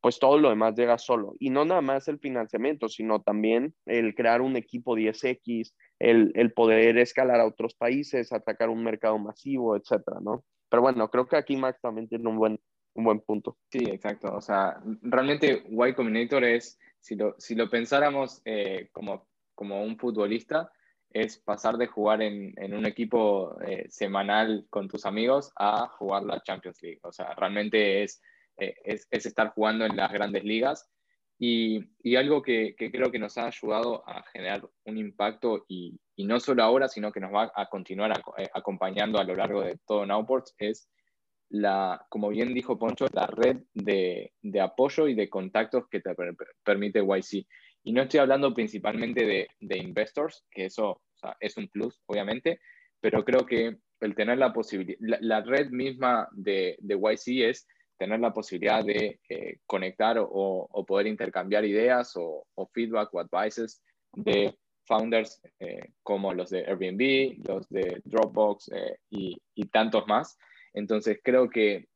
[0.00, 1.34] pues todo lo demás llega solo.
[1.38, 6.52] Y no nada más el financiamiento, sino también el crear un equipo 10X, el, el
[6.52, 10.44] poder escalar a otros países, atacar un mercado masivo, etcétera, ¿no?
[10.68, 12.58] Pero bueno, creo que aquí Max también tiene un buen,
[12.94, 13.56] un buen punto.
[13.70, 14.34] Sí, exacto.
[14.34, 19.96] O sea, realmente Y Combinator es, si lo, si lo pensáramos eh, como, como un
[19.96, 20.72] futbolista,
[21.14, 26.24] es pasar de jugar en, en un equipo eh, semanal con tus amigos a jugar
[26.24, 27.00] la Champions League.
[27.02, 28.20] O sea, realmente es,
[28.56, 30.88] eh, es, es, estar jugando en las grandes ligas.
[31.38, 35.98] Y, y algo que, que, creo que nos ha ayudado a generar un impacto, y,
[36.14, 38.22] y, no solo ahora, sino que nos va a continuar a,
[38.54, 40.88] acompañando a lo largo de todo Nowports, es
[41.48, 46.14] la, como bien dijo Poncho, la red de, de apoyo y de contactos que te
[46.14, 47.46] per permite YC.
[47.84, 52.00] Y no estoy hablando principalmente de, de investors, que eso o sea, es un plus,
[52.06, 52.60] obviamente,
[53.00, 57.66] pero creo que el tener la posibilidad, la, la, red misma de, de, YC es
[57.98, 63.20] tener la posibilidad de eh, conectar o, o, poder intercambiar ideas o, o, feedback o
[63.20, 70.06] advices de founders eh, como los de Airbnb, los de Dropbox eh, y, y tantos
[70.06, 70.36] más.
[70.74, 71.86] Entonces creo que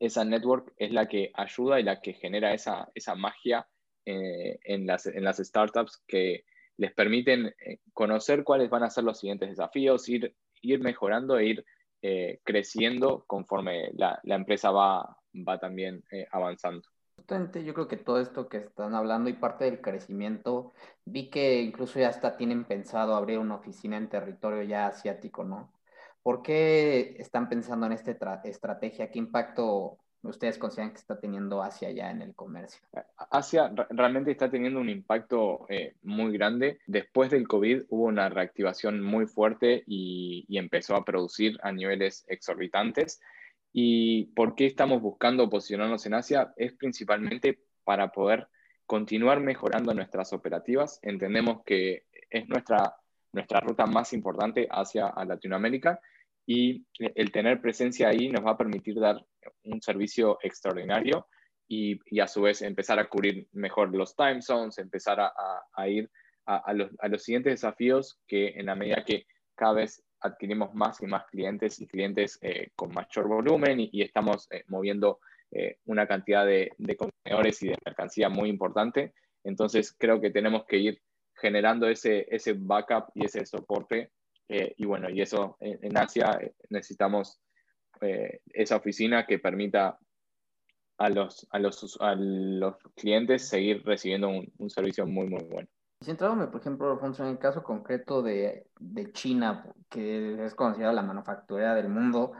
[0.00, 3.68] esa network es la que ayuda y la que genera esa, esa magia
[4.10, 6.44] eh, en, las, en las startups que
[6.80, 11.46] les permiten eh, conocer cuáles van a ser los siguientes desafíos, ir, ir mejorando e
[11.46, 11.64] ir
[12.02, 16.88] eh, creciendo conforme la, la, empresa va, va también eh, avanzando.
[17.16, 20.72] Justamente yo creo que todo esto que están hablando y parte del crecimiento,
[21.04, 25.70] vi que incluso ya hasta tienen pensado abrir una oficina en territorio ya asiático, ¿no?
[26.22, 29.10] ¿Por qué están pensando en esta estrategia?
[29.10, 32.80] ¿Qué impacto ustedes consideran que está teniendo Asia ya en el comercio?
[33.30, 36.78] Asia realmente está teniendo un impacto eh, muy grande.
[36.86, 42.24] Después del COVID hubo una reactivación muy fuerte y, y, empezó a producir a niveles
[42.28, 43.20] exorbitantes.
[43.72, 46.52] ¿Y por qué estamos buscando posicionarnos en Asia?
[46.56, 48.48] Es principalmente para poder
[48.86, 50.98] continuar mejorando nuestras operativas.
[51.02, 52.96] Entendemos que es nuestra
[53.32, 56.00] nuestra ruta más importante hacia Latinoamérica
[56.52, 59.24] y el tener presencia ahí nos va a permitir dar
[59.62, 61.28] un servicio extraordinario
[61.68, 65.32] y, y a su vez empezar a cubrir mejor los time zones, empezar a,
[65.72, 66.10] a, ir
[66.46, 71.00] a, los, a los siguientes desafíos que en la medida que cada vez adquirimos más
[71.00, 75.20] y más clientes y clientes eh, con mayor volumen y, y estamos eh, moviendo
[75.52, 79.14] eh, una cantidad de, de contenedores y de mercancía muy importante.
[79.44, 81.00] Entonces creo que tenemos que ir
[81.36, 84.10] generando ese, ese backup y ese soporte.
[84.52, 87.40] Eh, y bueno, y eso en, en Asia eh, necesitamos
[88.00, 89.96] eh, esa oficina que permita
[90.98, 95.68] a los, a los, a los clientes seguir recibiendo un, un servicio muy, muy bueno.
[96.02, 101.02] Centrándome, por ejemplo, Alfonso, en el caso concreto de, de China, que es considerada la
[101.02, 102.32] manufacturera del mundo,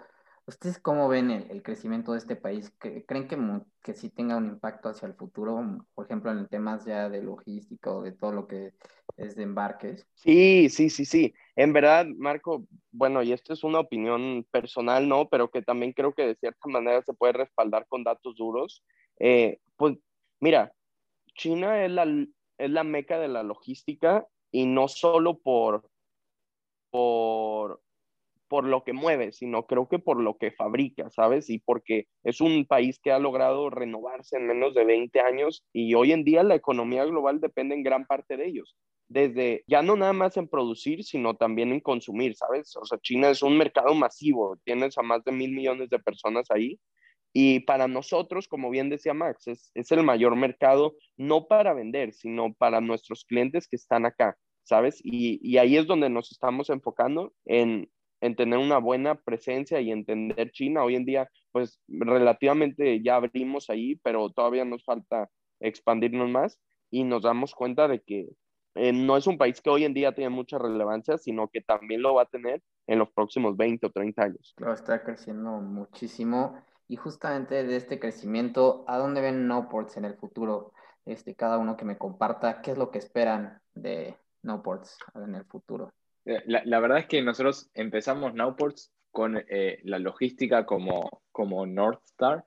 [0.51, 2.75] ¿Ustedes cómo ven el, el, crecimiento de este país?
[2.81, 3.39] ¿Creen que,
[3.85, 5.87] que sí tenga un impacto hacia el futuro?
[5.95, 8.73] Por ejemplo, en temas ya de logística o de todo lo que
[9.17, 10.09] es de embarques.
[10.15, 11.33] Sí, sí, sí, sí.
[11.55, 15.29] En verdad, Marco, bueno, y esto es una opinión personal, ¿no?
[15.29, 18.83] Pero que también creo que de cierta manera se puede respaldar con datos duros.
[19.21, 19.99] Eh, pues
[20.41, 20.73] mira,
[21.37, 22.07] China es la,
[22.59, 25.89] es la meca de la logística y no solo por,
[26.91, 27.81] por
[28.51, 31.49] por lo que mueve, sino creo que por lo que fabrica, ¿sabes?
[31.49, 35.95] Y porque es un país que ha logrado renovarse en menos de 20 años y
[35.95, 38.77] hoy en día la economía global depende en gran parte de ellos.
[39.07, 42.75] Desde ya no nada más en producir, sino también en consumir, ¿sabes?
[42.77, 46.51] O sea, China es un mercado masivo, tienes a más de mil millones de personas
[46.51, 46.81] ahí.
[47.33, 52.13] Y para nosotros, como bien decía Max, es, es el mayor mercado, no para vender,
[52.15, 55.01] sino para nuestros clientes que están acá, ¿sabes?
[55.05, 57.89] Y, y ahí es donde nos estamos enfocando en,
[58.21, 60.85] en tener una buena presencia y entender China.
[60.85, 65.29] Hoy en día, pues relativamente ya abrimos ahí, pero todavía nos falta
[65.61, 66.59] expandirnos más
[66.91, 68.29] y nos damos cuenta de que
[68.75, 72.03] eh, no es un país que hoy en día tiene mucha relevancia, sino que también
[72.03, 74.53] lo va a tener en los próximos 20 o 30 años.
[74.57, 76.57] Claro, está creciendo muchísimo.
[76.89, 80.73] Y justamente de este crecimiento, ¿a dónde ven Noports en el futuro?
[81.05, 85.45] Este, cada uno que me comparta, ¿qué es lo que esperan de Noports en el
[85.45, 85.93] futuro?
[86.31, 91.67] Eh, la, la, verdad es que nosotros empezamos Nowports con eh, la logística como, como
[91.67, 92.45] North Star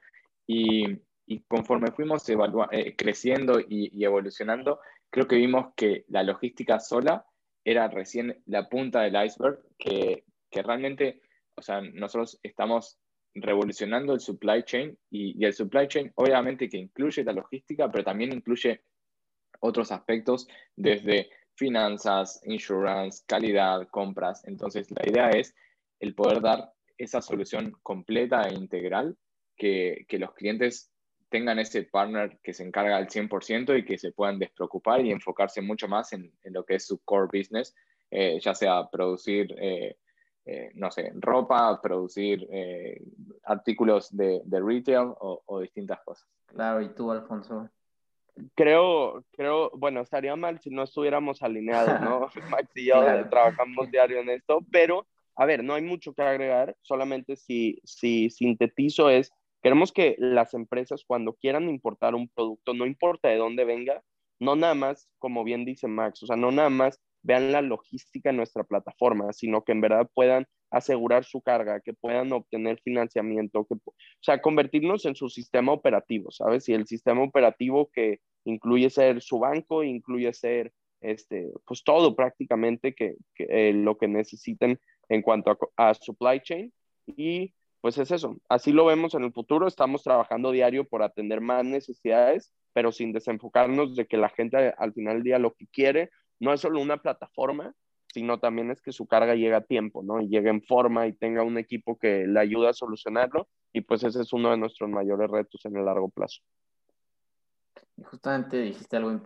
[0.48, 0.86] y,
[1.26, 7.26] y conforme fuimos eh, creciendo y, y, evolucionando, creo que vimos que la logística sola
[7.66, 11.22] era recién la punta del iceberg, que, que realmente,
[11.56, 13.00] o sea, nosotros estamos
[13.36, 18.06] revolucionando el supply chain y, y el supply chain obviamente que incluye la logística, pero
[18.06, 18.82] también incluye
[19.60, 24.44] otros aspectos desde finanzas, insurance, calidad, compras.
[24.46, 25.56] Entonces, la idea es
[26.00, 29.18] el poder dar esa solución completa e integral,
[29.56, 30.92] que, los clientes
[31.30, 35.62] tengan ese partner que se encarga al 100% y que se puedan despreocupar y enfocarse
[35.62, 37.74] mucho más en, lo que es su core business,
[38.12, 39.98] eh, ya sea producir eh,
[40.46, 43.02] eh, no sé, ropa, producir eh,
[43.46, 46.28] artículos de, retail o, distintas cosas.
[46.48, 47.70] Claro, ¿y tú, Alfonso?
[48.56, 52.30] Creo, creo, bueno, estaría mal si no estuviéramos alineados, ¿no?
[52.50, 56.76] Max y yo trabajamos diario en esto, pero, a ver, no hay mucho que agregar,
[56.82, 62.86] solamente si, si sintetizo es, queremos que las empresas cuando quieran importar un producto, no
[62.86, 64.04] importa de dónde venga,
[64.40, 68.30] no nada más, como bien dice Max, o sea, no nada más vean la logística
[68.30, 73.66] en nuestra plataforma, sino que en verdad puedan asegurar su carga, que puedan obtener financiamiento,
[73.66, 76.68] que, o sea, convertirnos en su sistema operativo, ¿sabes?
[76.68, 82.94] Y el sistema operativo que incluye ser su banco, incluye ser, este, pues todo prácticamente
[82.94, 86.74] que, eh, lo que necesiten en cuanto a, supply chain.
[87.06, 91.42] Y pues es eso, así lo vemos en el futuro, estamos trabajando diario por atender
[91.42, 95.68] más necesidades, pero sin desenfocarnos de que la gente al final del día lo que
[95.68, 96.10] quiere
[96.44, 97.74] no es solo una plataforma,
[98.14, 100.22] sino también es que su carga llegue a tiempo, ¿no?
[100.22, 103.48] Y llegue en forma y tenga un equipo que le ayude a solucionarlo.
[103.72, 106.42] Y pues ese es uno de nuestros mayores retos en el largo plazo.
[107.98, 109.20] Y justamente dijiste algo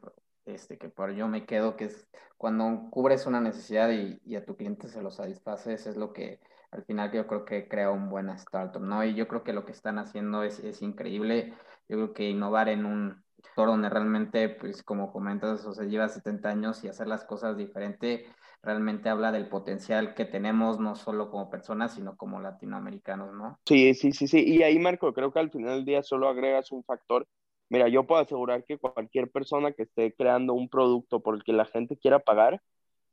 [0.45, 4.56] este, que por yo me quedo, que es cuando cubres una necesidad y, a tu
[4.56, 6.39] cliente se lo satisfaces, es lo que
[6.71, 9.03] al final yo creo que crea un buen startup, ¿no?
[9.03, 11.53] Y yo creo que lo que están haciendo es, es increíble.
[11.89, 13.23] Yo creo que innovar en un,
[13.56, 18.26] donde realmente, pues como comentas, o sea, lleva 70 años y hacer las cosas diferente,
[18.62, 23.60] realmente habla del potencial que tenemos, no solo como personas, sino como latinoamericanos, ¿no?
[23.65, 24.43] Sí, sí, sí, sí.
[24.45, 27.28] Y ahí, Marco, creo que al final del día solo agregas un factor.
[27.69, 31.54] Mira, yo puedo asegurar que cualquier persona que esté creando un producto por el que
[31.54, 32.62] la gente quiera pagar,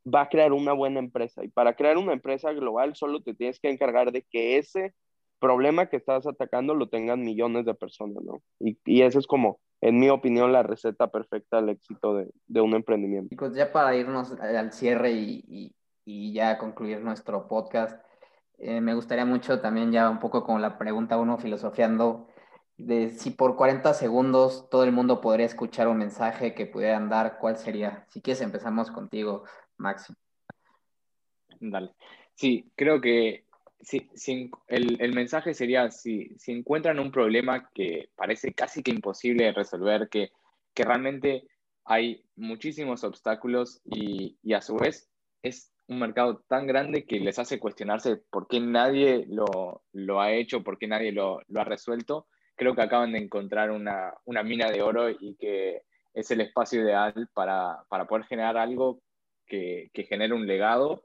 [0.06, 1.42] va a crear una buena empresa.
[1.44, 4.94] Y para crear una empresa global, solo te tienes que encargar de que ese
[5.38, 8.42] problema que estás atacando lo tengan millones de personas, ¿no?
[8.60, 12.60] Y, y eso es como en mi opinión, la receta perfecta al éxito de, de
[12.62, 13.28] un emprendimiento.
[13.28, 15.74] Chicos, ya para irnos al cierre y, y,
[16.06, 18.02] y ya concluir nuestro podcast,
[18.56, 22.28] eh, me gustaría mucho también ya un poco con la pregunta uno filosofiando
[22.78, 27.38] de si por 40 segundos todo el mundo podría escuchar un mensaje que pudieran dar,
[27.38, 28.06] ¿cuál sería?
[28.08, 29.44] Si quieres empezamos contigo,
[29.76, 30.14] Maxi.
[31.60, 31.94] Dale.
[32.36, 33.43] Sí, creo que
[33.84, 39.52] si, el, mensaje sería, si, si, encuentran un problema que parece casi que imposible de
[39.52, 40.30] resolver, que,
[40.74, 41.46] que realmente
[41.84, 45.10] hay muchísimos obstáculos y, y, a su vez
[45.42, 50.32] es un mercado tan grande que les hace cuestionarse por qué nadie lo, lo ha
[50.32, 54.42] hecho, por qué nadie lo, lo, ha resuelto, creo que acaban de encontrar una, una,
[54.42, 55.82] mina de oro y que
[56.14, 59.02] es el espacio ideal para, para poder generar algo
[59.46, 61.02] que, que genere un legado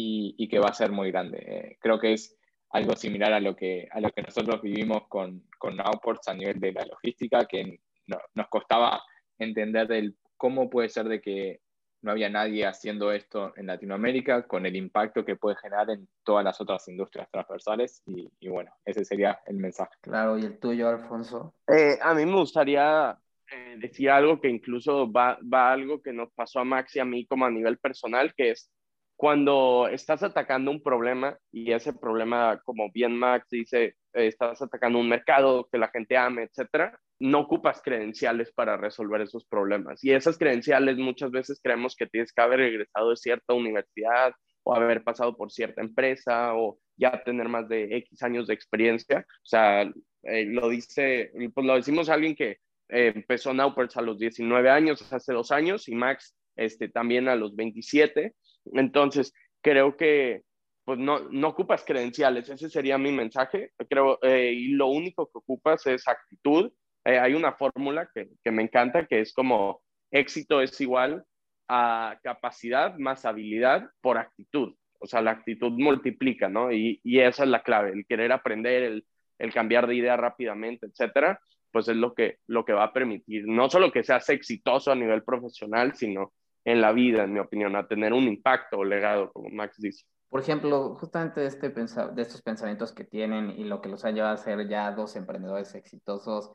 [0.00, 1.38] y, que va a ser muy grande.
[1.44, 2.36] Eh, creo que es
[2.70, 6.60] algo similar a lo que, a lo que nosotros vivimos con, con Nowports a nivel
[6.60, 9.02] de la logística, que nos costaba
[9.38, 11.60] entender del cómo puede ser de que
[12.00, 16.44] no había nadie haciendo esto en Latinoamérica con el impacto que puede generar en todas
[16.44, 19.96] las otras industrias transversales y, bueno, ese sería el mensaje.
[20.02, 21.54] Claro, ¿y el tuyo, Alfonso?
[21.66, 23.18] Eh, a mí me gustaría
[23.50, 27.04] eh, decir algo que incluso va, va algo que nos pasó a Max y a
[27.04, 28.70] mí como a nivel personal, que es
[29.18, 35.08] cuando estás atacando un problema y ese problema, como bien Max dice, estás atacando un
[35.08, 40.04] mercado que la gente ame, etcétera, no ocupas credenciales para resolver esos problemas.
[40.04, 44.72] Y esas credenciales muchas veces creemos que tienes que haber egresado de cierta universidad o
[44.72, 49.26] haber pasado por cierta empresa o ya tener más de X años de experiencia.
[49.28, 49.82] O sea,
[50.22, 54.70] eh, lo dice, pues lo decimos a alguien que eh, empezó Naupers a los 19
[54.70, 58.34] años, hace dos años, y Max este, también a los 27.
[58.74, 60.42] Entonces, creo que
[60.84, 65.36] pues no, no ocupas credenciales, ese sería mi mensaje, creo, eh, y lo único que
[65.36, 66.72] ocupas es actitud.
[67.04, 71.26] Eh, hay una fórmula que, que, me encanta, que es como éxito es igual
[71.68, 74.76] a capacidad más habilidad por actitud.
[74.98, 76.72] O sea, la actitud multiplica, ¿no?
[76.72, 79.06] Y, y esa es la clave, el querer aprender, el,
[79.38, 81.38] el cambiar de idea rápidamente, etcétera,
[81.70, 84.96] pues es lo que, lo que va a permitir, no solo que seas exitoso a
[84.96, 86.32] nivel profesional, sino
[86.68, 90.04] en la vida, en mi opinión, a tener un impacto o legado, como Max dice.
[90.28, 94.10] Por ejemplo, justamente de, este de estos pensamientos que tienen y lo que los ha
[94.10, 96.52] llevado a ser ya dos emprendedores exitosos,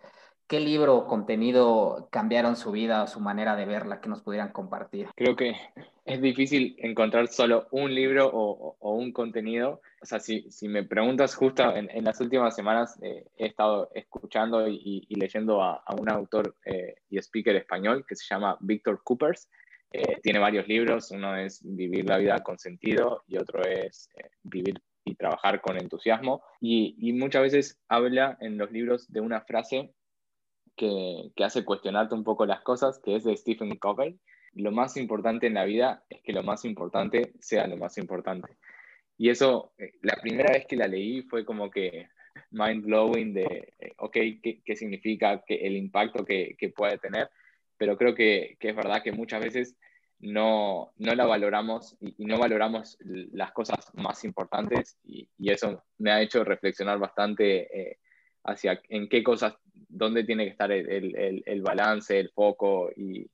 [0.47, 4.52] ¿qué libro o contenido cambiaron su vida o su manera de verla que nos pudieran
[4.52, 5.08] compartir?
[5.15, 5.56] Creo que
[6.06, 9.82] es difícil encontrar solo un libro o, un contenido.
[9.99, 14.68] O sea, si, si me preguntas justo en, las últimas semanas, eh, he estado escuchando
[14.68, 19.49] y, leyendo a, un autor eh, y speaker español que se llama Víctor Coopers
[19.95, 24.27] eh, tiene varios libros, uno es Vivir la vida con sentido y otro es eh,
[24.41, 26.41] Vivir y trabajar con entusiasmo.
[26.59, 29.93] Y, muchas veces habla en los libros de una frase
[30.75, 34.19] que, que, hace cuestionarte un poco las covey que es de Stephen Covey.
[34.53, 38.57] Lo más importante en la vida es que lo más importante sea lo más importante.
[39.17, 42.07] y eso, eh, la primera vez que la leí fue como que
[42.49, 47.29] mind blowing de, ok, ¿qué, qué significa que el impacto que, que, puede tener?
[47.84, 49.75] Pero creo que, que, es verdad que muchas veces
[50.19, 55.84] no, no la valoramos y, y, no valoramos las cosas más importantes y, y eso
[55.97, 57.97] me ha hecho reflexionar bastante eh,
[58.45, 63.29] hacia en qué cosas, dónde tiene que estar el, el, el balance, el foco y,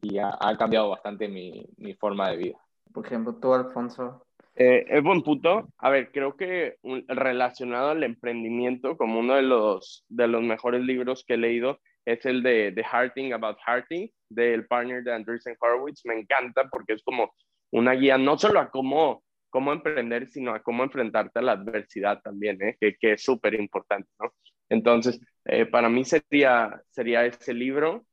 [0.00, 2.58] y ha, ha, cambiado bastante mi, mi forma de vida.
[2.92, 4.24] Por ejemplo, tú, Alfonso,
[4.54, 5.70] eh, es buen punto.
[5.78, 10.82] A ver, creo que un, relacionado al emprendimiento, como uno de los, de los mejores
[10.82, 11.80] libros que he leído,
[12.12, 16.04] es el de The Hearting About Hearting, del partner de Andreessen Horowitz.
[16.06, 17.34] Me encanta porque es como
[17.70, 22.22] una guía no solo a cómo, cómo emprender, sino a cómo enfrentarte a la adversidad
[22.22, 22.76] también, ¿eh?
[22.80, 24.08] que, que, es súper importante.
[24.18, 24.32] ¿no?
[24.70, 28.06] Entonces, eh, para mí sería, sería ese libro.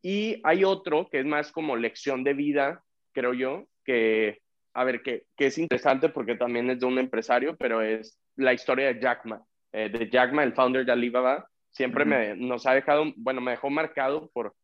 [0.00, 4.40] Y hay otro que es más como lección de vida, creo yo, que
[4.72, 8.52] a ver, que, que, es interesante porque también es de un empresario, pero es la
[8.52, 9.42] historia de Jack Ma,
[9.72, 11.49] eh, de Jack Ma, el founder de Alibaba.
[11.70, 12.36] Siempre uh -huh.
[12.36, 14.54] me, nos ha dejado, bueno, me dejó marcado por,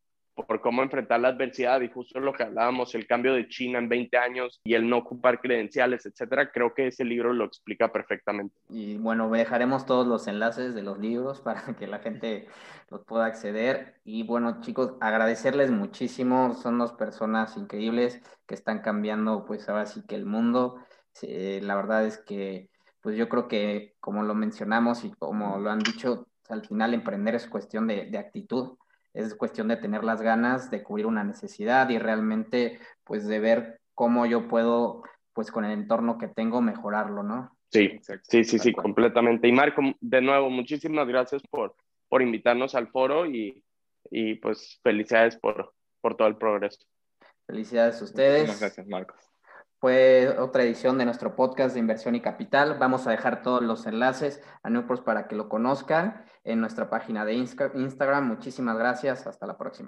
[0.45, 3.89] por cómo enfrentar la adversidad y justo lo que hablábamos, el cambio de China en
[3.89, 8.55] 20 años y el no ocupar credenciales, etcétera, creo que ese libro lo explica perfectamente.
[8.69, 12.47] Y bueno, dejaremos todos los enlaces de los libros para que la gente
[12.89, 13.95] los pueda acceder.
[14.03, 20.03] Y bueno, chicos, agradecerles muchísimo, son dos personas increíbles que están cambiando, pues ahora sí
[20.07, 20.77] que el mundo.
[21.23, 22.69] Eh, la verdad es que,
[23.01, 27.35] pues yo creo que, como lo mencionamos y como lo han dicho, al final emprender
[27.35, 28.77] es cuestión de, de actitud
[29.17, 33.79] es cuestión de tener las ganas de cubrir una necesidad y realmente pues de ver
[33.95, 37.51] cómo yo puedo pues con el entorno que tengo mejorarlo, ¿no?
[37.69, 39.47] Sí, sí, sí, sí, completamente.
[39.47, 41.75] Y Marco, de nuevo, muchísimas gracias por,
[42.07, 43.63] por invitarnos al foro y,
[44.09, 46.79] y pues felicidades por, por todo el progreso.
[47.45, 48.41] Felicidades a ustedes.
[48.41, 49.26] Muchas gracias, Marcos.
[49.79, 52.77] Fue otra edición de nuestro podcast de inversión y capital.
[52.79, 57.25] Vamos a dejar todos los enlaces a Newports para que lo conozcan en nuestra página
[57.25, 58.27] de Instagram.
[58.27, 59.27] Muchísimas gracias.
[59.27, 59.85] Hasta la próxima.